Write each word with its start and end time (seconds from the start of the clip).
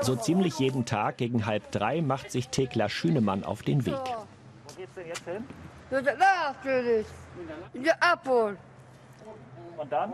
So 0.00 0.16
ziemlich 0.16 0.58
jeden 0.58 0.84
Tag 0.84 1.18
gegen 1.18 1.46
halb 1.46 1.70
drei 1.70 2.02
macht 2.02 2.30
sich 2.30 2.48
Thekla 2.48 2.88
Schünemann 2.88 3.44
auf 3.44 3.62
den 3.62 3.86
Weg. 3.86 3.94
Wo 3.94 4.74
geht's 4.76 4.94
denn 4.94 5.06
jetzt 5.06 5.24
hin? 5.24 5.44
Natürlich. 5.90 7.06
Ja, 7.74 7.94
abholen. 8.00 8.56
Und 9.76 9.92
dann? 9.92 10.12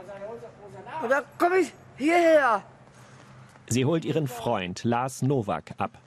Und 1.03 1.11
dann 1.11 1.25
komme 1.39 1.59
ich 1.59 1.73
hierher. 1.97 2.63
Sie 3.69 3.85
holt 3.85 4.05
ihren 4.05 4.27
Freund 4.27 4.85
Lars 4.85 5.23
Nowak 5.23 5.75
ab. 5.79 5.99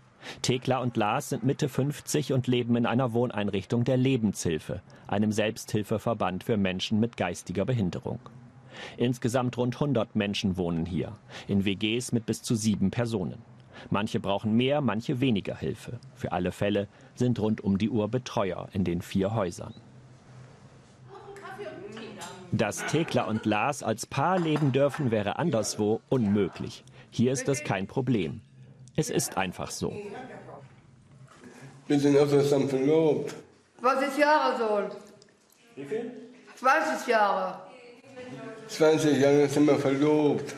Thekla 0.41 0.79
und 0.79 0.97
Lars 0.97 1.29
sind 1.29 1.43
Mitte 1.43 1.69
50 1.69 2.33
und 2.33 2.47
leben 2.47 2.75
in 2.75 2.85
einer 2.85 3.13
Wohneinrichtung 3.13 3.83
der 3.83 3.97
Lebenshilfe, 3.97 4.81
einem 5.07 5.31
Selbsthilfeverband 5.31 6.43
für 6.43 6.57
Menschen 6.57 6.99
mit 6.99 7.17
geistiger 7.17 7.65
Behinderung. 7.65 8.19
Insgesamt 8.97 9.57
rund 9.57 9.75
100 9.75 10.15
Menschen 10.15 10.57
wohnen 10.57 10.85
hier, 10.85 11.13
in 11.47 11.65
WGs 11.65 12.11
mit 12.11 12.25
bis 12.25 12.41
zu 12.41 12.55
sieben 12.55 12.91
Personen. 12.91 13.41
Manche 13.89 14.19
brauchen 14.19 14.55
mehr, 14.55 14.81
manche 14.81 15.21
weniger 15.21 15.55
Hilfe. 15.55 15.99
Für 16.15 16.31
alle 16.31 16.51
Fälle 16.51 16.87
sind 17.15 17.39
rund 17.39 17.61
um 17.61 17.77
die 17.77 17.89
Uhr 17.89 18.07
Betreuer 18.09 18.67
in 18.73 18.83
den 18.83 19.01
vier 19.01 19.33
Häusern. 19.33 19.73
Dass 22.51 22.85
Thekla 22.87 23.23
und 23.23 23.45
Lars 23.45 23.81
als 23.81 24.05
Paar 24.05 24.37
leben 24.37 24.71
dürfen, 24.73 25.09
wäre 25.09 25.39
anderswo 25.39 26.01
unmöglich. 26.09 26.83
Hier 27.09 27.31
ist 27.31 27.47
das 27.47 27.63
kein 27.63 27.87
Problem. 27.87 28.41
Es 28.95 29.09
ist 29.09 29.37
einfach 29.37 29.71
so. 29.71 29.95
Wir 31.87 31.99
sind 31.99 32.17
auch 32.17 32.27
zusammen 32.27 32.67
verlobt. 32.67 33.35
20 33.79 34.17
Jahre 34.17 34.57
so. 34.57 34.95
Wie 35.75 35.85
viel? 35.85 36.11
20 36.55 37.07
Jahre. 37.07 37.61
20 38.71 39.19
Jahre 39.19 39.47
sind 39.47 39.67
wir 39.67 39.75
verlobt. 39.75 40.55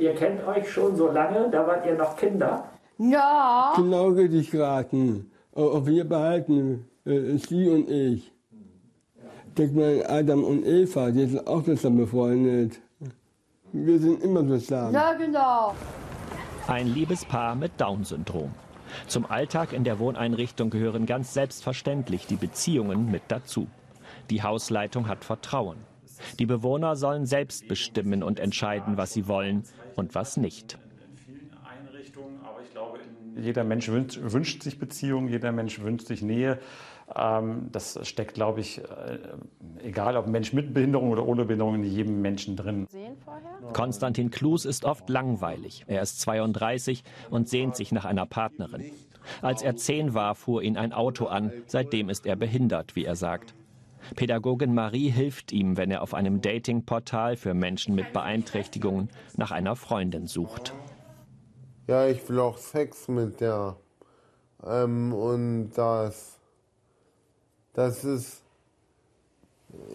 Ihr 0.00 0.14
kennt 0.14 0.44
euch 0.46 0.68
schon 0.68 0.96
so 0.96 1.12
lange, 1.12 1.48
da 1.50 1.64
wart 1.66 1.86
ihr 1.86 1.94
noch 1.94 2.16
Kinder. 2.16 2.64
Ja. 2.98 3.72
Genau 3.76 4.08
richtig 4.08 4.50
geraten. 4.50 5.30
Ob 5.52 5.86
wir 5.86 6.04
behalten, 6.04 6.88
äh, 7.04 7.36
sie 7.36 7.68
und 7.68 7.88
ich. 7.88 8.32
Denk 9.56 9.76
mal, 9.76 10.04
Adam 10.08 10.42
und 10.42 10.66
Eva, 10.66 11.10
die 11.10 11.26
sind 11.26 11.46
auch 11.46 11.62
zusammen 11.62 11.98
befreundet. 11.98 12.80
Wir 13.72 13.98
sind 13.98 14.22
immer 14.22 14.46
zusammen. 14.48 14.94
Ja, 14.94 15.12
genau. 15.12 15.74
Ein 16.66 16.88
Liebespaar 16.88 17.54
mit 17.54 17.72
Down-Syndrom. 17.78 18.52
Zum 19.06 19.26
Alltag 19.26 19.72
in 19.72 19.84
der 19.84 19.98
Wohneinrichtung 19.98 20.70
gehören 20.70 21.06
ganz 21.06 21.32
selbstverständlich 21.32 22.26
die 22.26 22.36
Beziehungen 22.36 23.10
mit 23.10 23.22
dazu. 23.28 23.68
Die 24.30 24.42
Hausleitung 24.42 25.08
hat 25.08 25.24
Vertrauen. 25.24 25.78
Die 26.38 26.46
Bewohner 26.46 26.96
sollen 26.96 27.26
selbst 27.26 27.68
bestimmen 27.68 28.22
und 28.22 28.38
entscheiden, 28.38 28.96
was 28.96 29.12
sie 29.12 29.28
wollen 29.28 29.64
und 29.96 30.14
was 30.14 30.36
nicht. 30.36 30.78
Einrichtungen, 31.64 32.40
aber 32.44 32.60
ich 32.62 32.70
glaube, 32.70 32.98
jeder 33.36 33.64
Mensch 33.64 33.88
wünscht, 33.88 34.18
wünscht 34.22 34.62
sich 34.62 34.78
Beziehung, 34.78 35.28
jeder 35.28 35.52
Mensch 35.52 35.80
wünscht 35.80 36.06
sich 36.06 36.22
Nähe. 36.22 36.58
Ähm, 37.14 37.68
das 37.72 37.98
steckt, 38.06 38.34
glaube 38.34 38.60
ich, 38.60 38.78
äh, 38.78 39.18
egal 39.82 40.16
ob 40.16 40.26
Mensch 40.26 40.52
mit 40.52 40.72
Behinderung 40.72 41.10
oder 41.10 41.26
ohne 41.26 41.44
Behinderung, 41.44 41.76
in 41.76 41.84
jedem 41.84 42.22
Menschen 42.22 42.56
drin. 42.56 42.86
Konstantin 43.72 44.30
Klus 44.30 44.64
ist 44.64 44.84
oft 44.84 45.08
langweilig. 45.08 45.84
Er 45.86 46.02
ist 46.02 46.20
32 46.20 47.02
und 47.30 47.48
sehnt 47.48 47.76
sich 47.76 47.92
nach 47.92 48.04
einer 48.04 48.26
Partnerin. 48.26 48.84
Als 49.40 49.62
er 49.62 49.76
zehn 49.76 50.14
war, 50.14 50.34
fuhr 50.34 50.62
ihn 50.62 50.76
ein 50.76 50.92
Auto 50.92 51.26
an. 51.26 51.52
Seitdem 51.66 52.08
ist 52.08 52.26
er 52.26 52.36
behindert, 52.36 52.96
wie 52.96 53.04
er 53.04 53.16
sagt. 53.16 53.54
Pädagogin 54.16 54.74
Marie 54.74 55.10
hilft 55.10 55.52
ihm, 55.52 55.76
wenn 55.76 55.90
er 55.90 56.02
auf 56.02 56.14
einem 56.14 56.40
Datingportal 56.40 57.36
für 57.36 57.54
Menschen 57.54 57.94
mit 57.94 58.12
Beeinträchtigungen 58.12 59.08
nach 59.36 59.50
einer 59.50 59.76
Freundin 59.76 60.26
sucht. 60.26 60.72
Ja, 61.86 62.06
ich 62.06 62.28
will 62.28 62.38
auch 62.40 62.58
Sex 62.58 63.08
mit 63.08 63.40
der. 63.40 63.76
Ähm, 64.64 65.12
und 65.12 65.72
das, 65.72 66.38
das 67.72 68.04
ist, 68.04 68.42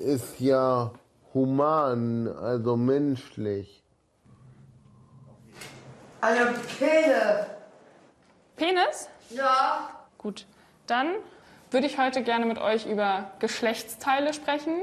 ist 0.04 0.40
ja 0.40 0.92
human, 1.34 2.28
also 2.28 2.76
menschlich. 2.76 3.84
Eine 6.20 6.54
Kehle. 6.78 7.48
Penis? 8.56 9.10
Ja. 9.30 9.90
Gut. 10.18 10.48
Dann 10.88 11.16
würde 11.72 11.88
ich 11.88 11.98
heute 11.98 12.24
gerne 12.24 12.46
mit 12.46 12.60
euch 12.60 12.86
über 12.86 13.32
Geschlechtsteile 13.40 14.34
sprechen, 14.34 14.74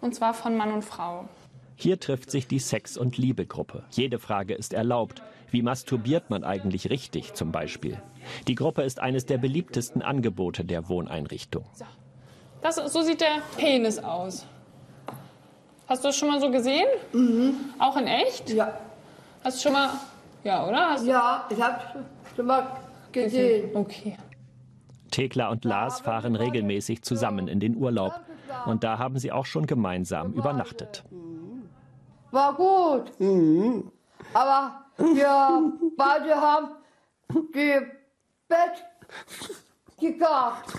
und 0.00 0.14
zwar 0.14 0.34
von 0.34 0.56
Mann 0.56 0.72
und 0.72 0.82
Frau. 0.82 1.28
Hier 1.76 1.98
trifft 1.98 2.30
sich 2.30 2.46
die 2.46 2.58
Sex- 2.58 2.96
und 2.98 3.16
Liebegruppe. 3.16 3.84
Jede 3.90 4.18
Frage 4.18 4.54
ist 4.54 4.74
erlaubt. 4.74 5.22
Wie 5.50 5.62
masturbiert 5.62 6.30
man 6.30 6.44
eigentlich 6.44 6.90
richtig 6.90 7.34
zum 7.34 7.52
Beispiel? 7.52 8.00
Die 8.46 8.54
Gruppe 8.54 8.82
ist 8.82 9.00
eines 9.00 9.26
der 9.26 9.38
beliebtesten 9.38 10.02
Angebote 10.02 10.64
der 10.64 10.88
Wohneinrichtung. 10.88 11.64
Das, 12.60 12.76
so 12.76 13.02
sieht 13.02 13.20
der 13.20 13.38
Penis 13.56 13.98
aus. 13.98 14.46
Hast 15.88 16.04
du 16.04 16.08
das 16.08 16.16
schon 16.16 16.28
mal 16.28 16.40
so 16.40 16.50
gesehen? 16.50 16.86
Mhm. 17.12 17.54
Auch 17.78 17.96
in 17.96 18.06
echt? 18.06 18.50
Ja. 18.50 18.78
Hast 19.42 19.58
du 19.58 19.62
schon 19.62 19.72
mal. 19.72 19.90
Ja, 20.44 20.66
oder? 20.68 20.90
Hast 20.90 21.06
Ja, 21.06 21.48
ich 21.50 21.60
habe 21.60 21.80
schon 22.36 22.46
mal 22.46 22.76
gesehen. 23.10 23.70
Okay. 23.74 24.16
Thekla 25.10 25.50
und 25.50 25.64
Lars 25.64 26.00
fahren 26.00 26.36
regelmäßig 26.36 27.02
zusammen 27.02 27.48
in 27.48 27.60
den 27.60 27.76
Urlaub. 27.76 28.20
Und 28.66 28.84
da 28.84 28.98
haben 28.98 29.18
sie 29.18 29.32
auch 29.32 29.46
schon 29.46 29.66
gemeinsam 29.66 30.32
übernachtet. 30.32 31.04
War 32.30 32.54
gut. 32.54 33.18
Mhm. 33.18 33.90
Aber 34.32 34.84
wir 34.96 35.72
beide 35.96 36.34
haben 36.34 36.68
die 37.54 37.80
Bett 38.48 38.84
gekauft. 39.98 40.78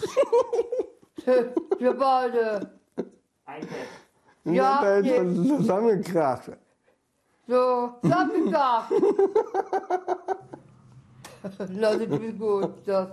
wir 1.80 1.94
beide. 1.94 2.72
Ein 3.46 3.62
Bett. 3.62 4.56
Ja, 4.56 4.81
nee. 5.02 5.20
nee. 5.20 5.58
zusammengekracht. 5.58 6.52
So, 7.47 7.91
zusammengekauft. 8.02 8.91
das 11.44 11.70
ist 11.70 12.40
gut. 12.40 12.74
Das. 12.86 13.09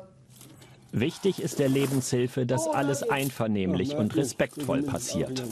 Wichtig 0.93 1.43
ist 1.43 1.59
der 1.59 1.69
Lebenshilfe, 1.69 2.47
dass 2.47 2.66
alles 2.66 3.03
einvernehmlich 3.03 3.94
und 3.94 4.16
respektvoll 4.16 4.82
passiert. 4.82 5.44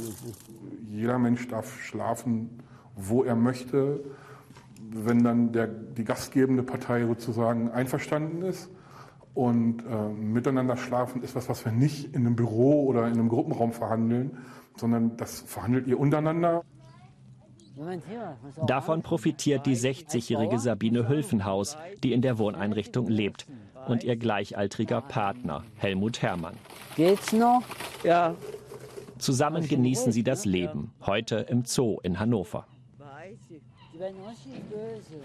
Jeder 0.90 1.18
Mensch 1.18 1.46
darf 1.48 1.80
schlafen, 1.82 2.62
wo 2.94 3.22
er 3.22 3.36
möchte, 3.36 4.00
wenn 4.90 5.22
dann 5.22 5.52
der, 5.52 5.66
die 5.66 6.04
gastgebende 6.04 6.62
Partei 6.62 7.06
sozusagen 7.06 7.70
einverstanden 7.70 8.42
ist. 8.42 8.70
Und 9.34 9.84
äh, 9.84 10.08
miteinander 10.08 10.78
schlafen 10.78 11.22
ist 11.22 11.36
was, 11.36 11.50
was 11.50 11.62
wir 11.66 11.72
nicht 11.72 12.14
in 12.14 12.22
einem 12.22 12.36
Büro 12.36 12.86
oder 12.86 13.06
in 13.06 13.12
einem 13.12 13.28
Gruppenraum 13.28 13.72
verhandeln, 13.72 14.38
sondern 14.76 15.18
das 15.18 15.40
verhandelt 15.40 15.86
ihr 15.86 16.00
untereinander. 16.00 16.62
Davon 18.66 19.02
profitiert 19.02 19.66
die 19.66 19.76
60-jährige 19.76 20.58
Sabine 20.58 21.08
Hülfenhaus, 21.08 21.76
die 22.02 22.14
in 22.14 22.22
der 22.22 22.38
Wohneinrichtung 22.38 23.06
lebt, 23.08 23.46
und 23.86 24.04
ihr 24.04 24.16
gleichaltriger 24.16 25.00
Partner 25.00 25.64
Helmut 25.76 26.22
Herrmann. 26.22 26.54
Geht's 26.96 27.32
noch? 27.32 27.62
Ja. 28.04 28.34
Zusammen 29.18 29.66
genießen 29.66 30.12
sie 30.12 30.22
das 30.22 30.44
Leben, 30.44 30.92
heute 31.04 31.36
im 31.48 31.64
Zoo 31.64 31.98
in 32.02 32.18
Hannover. 32.18 32.66
Die 33.96 34.00
werden 34.00 34.16
richtig 34.28 34.62
böse. 34.68 35.22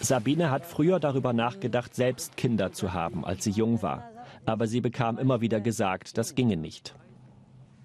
Sabine 0.00 0.50
hat 0.50 0.64
früher 0.64 0.98
darüber 0.98 1.32
nachgedacht, 1.32 1.94
selbst 1.94 2.36
Kinder 2.36 2.72
zu 2.72 2.92
haben, 2.92 3.24
als 3.24 3.44
sie 3.44 3.50
jung 3.50 3.82
war. 3.82 4.10
Aber 4.46 4.66
sie 4.66 4.80
bekam 4.80 5.18
immer 5.18 5.40
wieder 5.40 5.60
gesagt, 5.60 6.16
das 6.18 6.34
ginge 6.34 6.56
nicht. 6.56 6.94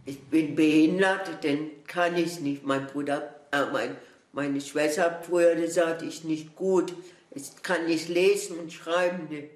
Ich 0.06 0.22
bin 0.24 0.56
behindert, 0.56 1.44
dann 1.44 1.70
kann 1.86 2.16
ich 2.16 2.40
nicht. 2.40 2.66
Mein 2.66 2.88
Bruder, 2.88 3.36
äh, 3.52 3.66
mein, 3.72 3.98
meine 4.32 4.62
Schwester 4.62 5.04
hat 5.04 5.26
früher 5.26 5.56
gesagt, 5.56 6.02
ich 6.02 6.24
nicht 6.24 6.56
gut. 6.56 6.94
Ich 7.32 7.62
kann 7.62 7.86
nicht 7.86 8.10
lesen 8.10 8.60
und 8.60 8.72
schreiben. 8.72 9.28
Nicht. 9.30 9.50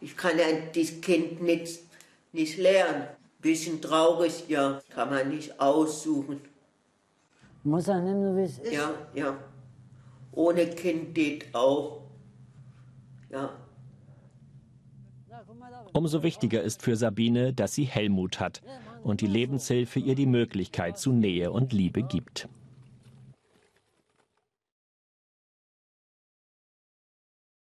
Ich 0.00 0.16
kann 0.16 0.38
ja 0.38 0.44
das 0.74 1.00
Kind 1.00 1.42
nicht, 1.42 1.80
nicht 2.32 2.58
lernen. 2.58 3.08
Bisschen 3.40 3.80
traurig, 3.80 4.44
ja, 4.48 4.80
kann 4.90 5.10
man 5.10 5.28
nicht 5.28 5.60
aussuchen. 5.60 6.40
Muss 7.62 7.86
er 7.86 8.00
nehmen, 8.00 8.36
wie 8.36 8.42
es 8.42 8.58
ist. 8.58 8.72
Ja, 8.72 8.94
ja. 9.14 9.36
Ohne 10.32 10.66
Kind 10.66 11.14
geht 11.14 11.54
auch. 11.54 12.02
Ja. 13.30 13.50
Umso 15.92 16.22
wichtiger 16.22 16.62
ist 16.62 16.82
für 16.82 16.96
Sabine, 16.96 17.52
dass 17.52 17.74
sie 17.74 17.84
Helmut 17.84 18.40
hat 18.40 18.62
und 19.02 19.20
die 19.20 19.26
Lebenshilfe 19.26 19.98
ihr 19.98 20.14
die 20.14 20.26
Möglichkeit 20.26 20.98
zu 20.98 21.12
Nähe 21.12 21.50
und 21.50 21.72
Liebe 21.72 22.02
gibt. 22.02 22.48